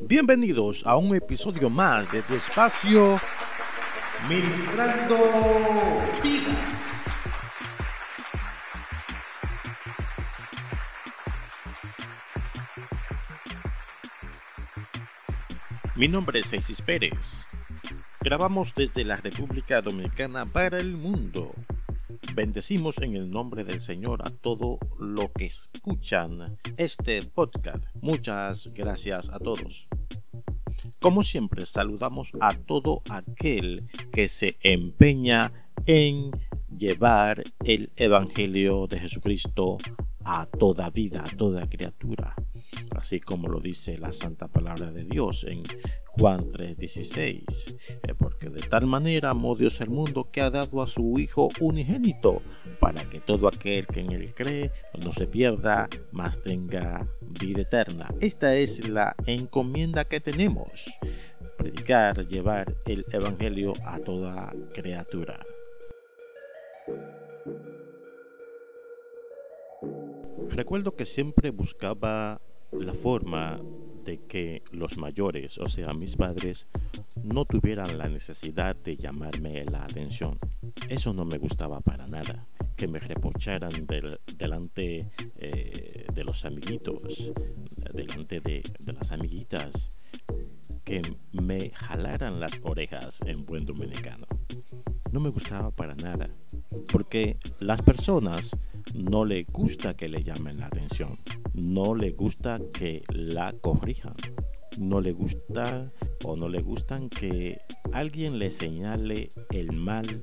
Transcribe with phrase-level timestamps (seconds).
[0.00, 3.20] Bienvenidos a un episodio más de tu espacio
[4.28, 5.16] Ministrando
[6.22, 6.76] Vida.
[15.94, 17.48] Mi nombre es Jesús Pérez.
[18.20, 21.54] Grabamos desde la República Dominicana para el mundo.
[22.34, 27.84] Bendecimos en el nombre del Señor a todo lo que escuchan este podcast.
[28.00, 29.88] Muchas gracias a todos.
[31.00, 35.52] Como siempre, saludamos a todo aquel que se empeña
[35.86, 36.30] en
[36.76, 39.78] llevar el Evangelio de Jesucristo
[40.24, 42.34] a toda vida, a toda criatura
[42.96, 45.62] así como lo dice la santa palabra de Dios en
[46.18, 50.88] Juan 3:16, eh, porque de tal manera amó Dios el mundo que ha dado a
[50.88, 52.42] su Hijo unigénito,
[52.80, 58.08] para que todo aquel que en él cree no se pierda, mas tenga vida eterna.
[58.20, 60.98] Esta es la encomienda que tenemos,
[61.58, 65.44] predicar, llevar el Evangelio a toda criatura.
[70.48, 72.40] Recuerdo que siempre buscaba
[72.72, 73.60] la forma
[74.06, 76.66] de que los mayores, o sea, mis padres,
[77.22, 80.38] no tuvieran la necesidad de llamarme la atención.
[80.88, 82.46] Eso no me gustaba para nada,
[82.76, 83.86] que me reprocharan
[84.38, 87.32] delante eh, de los amiguitos,
[87.92, 89.90] delante de, de las amiguitas,
[90.84, 94.26] que me jalaran las orejas en buen dominicano.
[95.10, 96.30] No me gustaba para nada,
[96.92, 98.50] porque las personas
[98.94, 101.18] no le gusta que le llamen la atención,
[101.56, 104.14] no le gusta que la corrijan,
[104.78, 105.90] no le gusta
[106.22, 107.58] o no le gustan que
[107.92, 110.20] alguien le señale el mal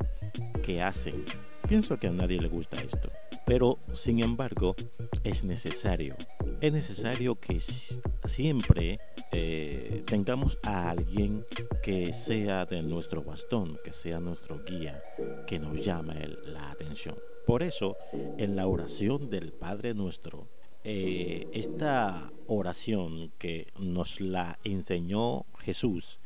[0.61, 1.25] que hacen.
[1.67, 3.09] Pienso que a nadie le gusta esto,
[3.47, 4.75] pero sin embargo
[5.23, 6.15] es necesario.
[6.61, 8.99] Es necesario que siempre
[9.31, 11.45] eh, tengamos a alguien
[11.81, 15.03] que sea de nuestro bastón, que sea nuestro guía,
[15.47, 17.15] que nos llame la atención.
[17.45, 17.97] Por eso,
[18.37, 20.47] en la oración del Padre nuestro,
[20.83, 26.19] eh, esta oración que nos la enseñó Jesús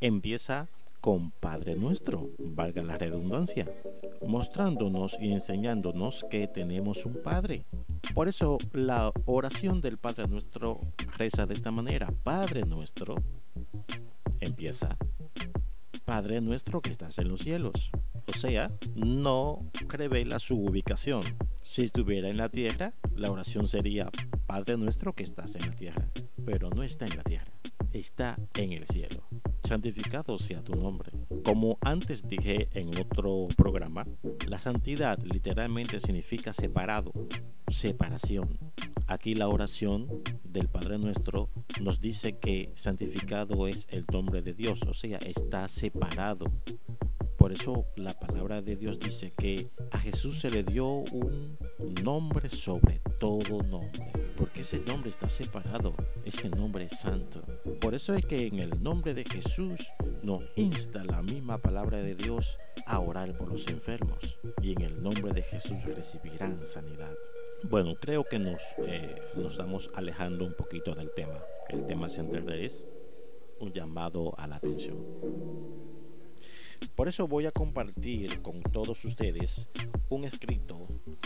[0.00, 0.68] empieza
[1.00, 3.66] con Padre nuestro, valga la redundancia,
[4.26, 7.66] mostrándonos y enseñándonos que tenemos un Padre.
[8.14, 10.80] Por eso la oración del Padre nuestro
[11.18, 13.16] reza de esta manera, Padre nuestro,
[14.40, 14.96] empieza,
[16.04, 17.90] Padre nuestro que estás en los cielos.
[18.26, 19.58] O sea, no
[19.88, 21.22] revela su ubicación.
[21.64, 24.10] Si estuviera en la tierra, la oración sería,
[24.46, 26.10] Padre nuestro que estás en la tierra,
[26.44, 27.50] pero no está en la tierra,
[27.90, 29.26] está en el cielo.
[29.66, 31.10] Santificado sea tu nombre.
[31.42, 34.06] Como antes dije en otro programa,
[34.46, 37.12] la santidad literalmente significa separado,
[37.68, 38.58] separación.
[39.06, 40.06] Aquí la oración
[40.44, 41.48] del Padre Nuestro
[41.80, 46.44] nos dice que santificado es el nombre de Dios, o sea, está separado
[47.44, 51.58] por eso la palabra de Dios dice que a Jesús se le dio un
[52.02, 55.92] nombre sobre todo nombre, porque ese nombre está separado,
[56.24, 57.42] ese nombre es santo.
[57.82, 59.78] Por eso es que en el nombre de Jesús
[60.22, 62.56] nos insta la misma palabra de Dios
[62.86, 67.12] a orar por los enfermos y en el nombre de Jesús recibirán sanidad.
[67.64, 71.44] Bueno, creo que nos, eh, nos estamos alejando un poquito del tema.
[71.68, 72.88] El tema central es
[73.60, 75.83] un llamado a la atención.
[76.94, 79.68] Por eso voy a compartir con todos ustedes
[80.10, 80.80] un escrito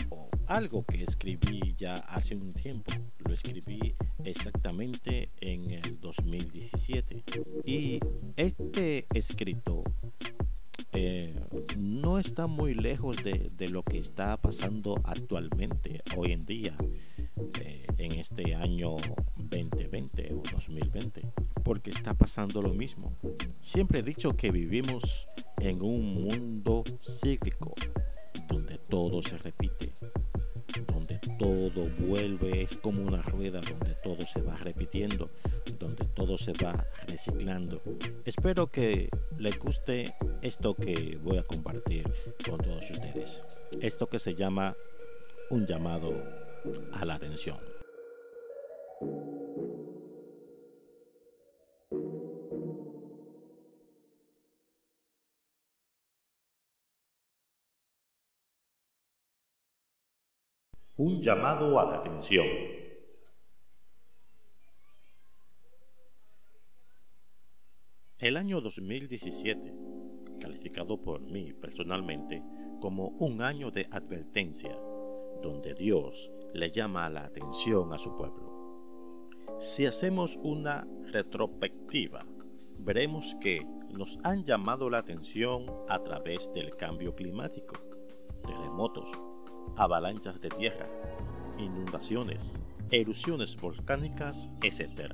[0.09, 2.91] o algo que escribí ya hace un tiempo.
[3.19, 3.93] Lo escribí
[4.23, 7.23] exactamente en el 2017.
[7.65, 7.99] Y
[8.35, 9.83] este escrito
[10.91, 11.39] eh,
[11.77, 16.75] no está muy lejos de, lo que está pasando actualmente, hoy en día,
[17.61, 18.95] eh, en este año
[19.37, 21.21] 2020 o 2020,
[21.63, 23.13] porque está pasando lo mismo.
[23.61, 25.27] Siempre he dicho que vivimos
[25.61, 27.73] en un mundo cíclico,
[28.47, 29.93] donde todo se repite,
[30.87, 35.29] donde todo vuelve, es como una rueda donde todo se va repitiendo,
[35.79, 37.81] donde todo se va reciclando.
[38.25, 42.09] Espero que les guste esto que voy a compartir
[42.47, 43.41] con todos ustedes.
[43.81, 44.75] Esto que se llama
[45.49, 46.13] un llamado
[46.93, 47.68] a la atención.
[60.99, 62.45] Un llamado a la atención.
[68.17, 69.73] El año 2017,
[70.41, 72.43] calificado por mí personalmente
[72.81, 74.77] como un año de advertencia,
[75.41, 79.47] donde Dios le llama la atención a su pueblo.
[79.61, 82.25] Si hacemos una retrospectiva,
[82.77, 87.77] veremos que nos han llamado la atención a través del cambio climático,
[88.45, 89.09] terremotos,
[89.75, 90.85] avalanchas de tierra,
[91.57, 92.61] inundaciones,
[92.91, 95.13] erupciones volcánicas, etc.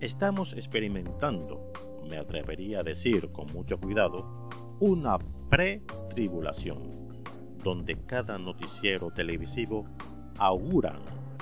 [0.00, 1.72] Estamos experimentando,
[2.08, 4.48] me atrevería a decir con mucho cuidado,
[4.80, 5.18] una
[5.50, 7.24] pre-tribulación,
[7.62, 9.86] donde cada noticiero televisivo
[10.38, 10.98] augura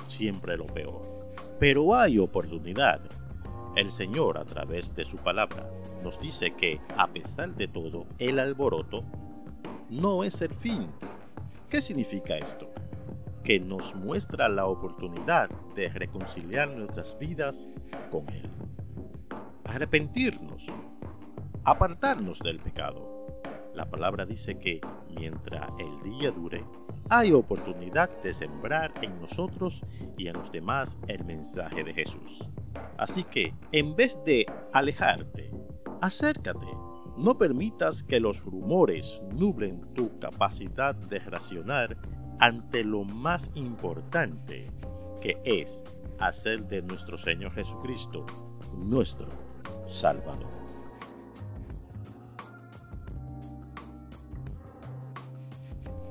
[0.07, 1.33] siempre lo peor.
[1.59, 3.01] Pero hay oportunidad.
[3.75, 5.69] El Señor a través de su palabra
[6.03, 9.03] nos dice que a pesar de todo, el alboroto
[9.89, 10.87] no es el fin.
[11.73, 12.71] ¿Qué significa esto?
[13.43, 17.67] Que nos muestra la oportunidad de reconciliar nuestras vidas
[18.11, 18.47] con Él.
[19.63, 20.67] Arrepentirnos.
[21.63, 23.41] Apartarnos del pecado.
[23.73, 24.81] La palabra dice que
[25.17, 26.63] mientras el día dure,
[27.09, 29.81] hay oportunidad de sembrar en nosotros
[30.15, 32.47] y en los demás el mensaje de Jesús.
[32.99, 35.49] Así que, en vez de alejarte,
[36.01, 36.67] acércate.
[37.17, 41.97] No permitas que los rumores nublen tu capacidad de racionar
[42.39, 44.71] ante lo más importante,
[45.21, 45.83] que es
[46.19, 48.25] hacer de nuestro Señor Jesucristo
[48.75, 49.27] nuestro
[49.85, 50.51] Salvador.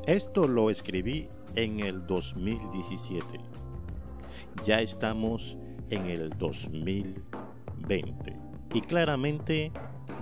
[0.06, 3.26] Esto lo escribí en el 2017.
[4.64, 5.58] Ya estamos
[5.90, 8.36] en el 2020.
[8.74, 9.70] Y claramente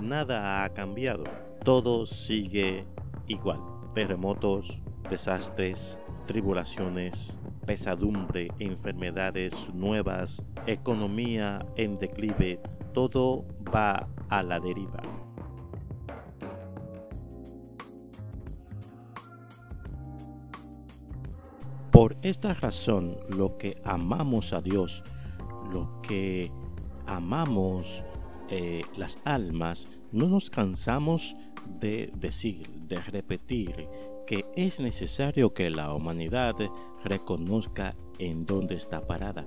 [0.00, 1.24] nada ha cambiado.
[1.64, 2.86] Todo sigue
[3.26, 3.60] igual.
[3.94, 7.36] Terremotos, desastres, tribulaciones,
[7.66, 12.60] pesadumbre, enfermedades nuevas, economía en declive,
[12.92, 13.44] todo
[13.74, 15.00] va a la deriva.
[21.90, 25.02] Por esta razón, lo que amamos a Dios,
[25.72, 26.50] lo que
[27.06, 28.04] amamos
[28.50, 31.36] eh, las almas, no nos cansamos
[31.78, 33.88] de decir, de repetir,
[34.26, 36.54] que es necesario que la humanidad
[37.04, 39.46] reconozca en dónde está parada,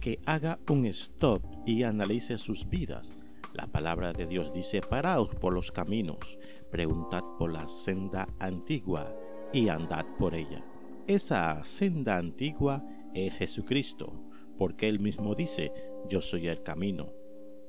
[0.00, 3.18] que haga un stop y analice sus vidas.
[3.54, 6.38] La palabra de Dios dice, paraos por los caminos,
[6.70, 9.08] preguntad por la senda antigua
[9.52, 10.64] y andad por ella.
[11.06, 14.12] Esa senda antigua es Jesucristo,
[14.58, 15.72] porque Él mismo dice,
[16.08, 17.12] yo soy el camino,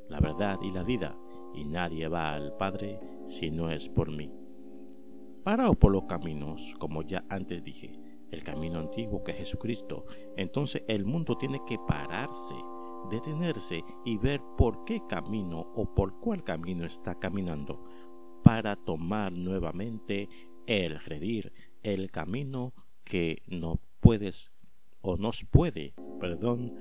[0.09, 1.17] la verdad y la vida,
[1.53, 4.31] y nadie va al Padre si no es por mí.
[5.43, 7.99] Parado por los caminos, como ya antes dije,
[8.31, 10.05] el camino antiguo que es Jesucristo,
[10.35, 12.55] entonces el mundo tiene que pararse,
[13.09, 17.83] detenerse y ver por qué camino o por cuál camino está caminando
[18.43, 20.27] para tomar nuevamente
[20.67, 21.53] el redir,
[21.83, 22.73] el camino
[23.03, 24.51] que no puedes
[25.01, 26.73] o nos puede, perdón,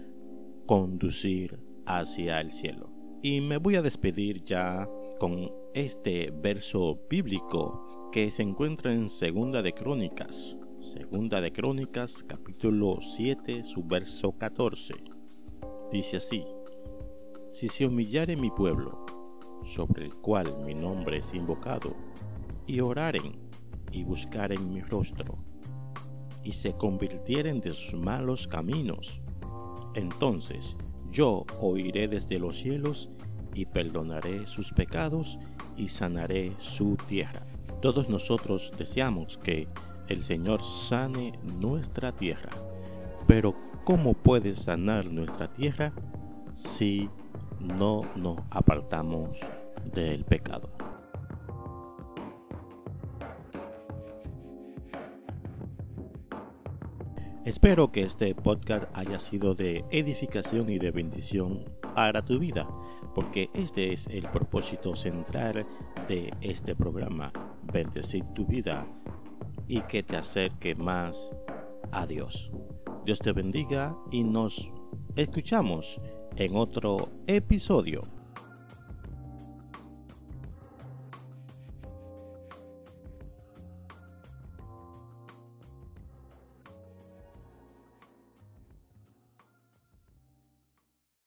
[0.67, 2.94] conducir hacia el cielo.
[3.26, 4.87] Y me voy a despedir ya
[5.19, 10.59] con este verso bíblico que se encuentra en Segunda de Crónicas.
[10.79, 14.93] Segunda de Crónicas, capítulo 7, su verso 14.
[15.91, 16.44] Dice así:
[17.49, 19.06] Si se humillare mi pueblo,
[19.62, 21.97] sobre el cual mi nombre es invocado,
[22.67, 23.38] y oraren
[23.91, 25.38] y buscaren mi rostro,
[26.43, 29.23] y se convirtieren de sus malos caminos.
[29.94, 30.77] Entonces
[31.14, 33.08] yo oiré desde los cielos
[33.55, 35.39] y perdonaré sus pecados
[35.77, 37.46] y sanaré su tierra.
[37.81, 39.69] Todos nosotros deseamos que
[40.08, 42.50] el Señor sane nuestra tierra.
[43.29, 45.93] Pero ¿cómo puede sanar nuestra tierra
[46.55, 47.08] si
[47.60, 49.39] no nos apartamos
[49.94, 50.73] del pecado?
[57.44, 61.63] Espero que este podcast haya sido de edificación y de bendición
[61.94, 62.67] para tu vida,
[63.15, 65.67] porque este es el propósito central
[66.08, 67.31] de este programa,
[67.70, 68.86] bendecir tu vida
[69.69, 71.31] y que te acerque más
[71.93, 72.51] a Dios.
[73.05, 74.72] Dios te bendiga y nos
[75.15, 76.01] escuchamos
[76.36, 78.14] en otro episodio.